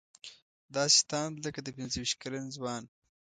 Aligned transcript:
داسې 0.75 0.99
تاند 1.11 1.33
لکه 1.45 1.59
د 1.63 1.67
پنځه 1.77 1.95
ویشت 1.99 2.17
کلن 2.23 2.45
ځوان. 2.57 2.83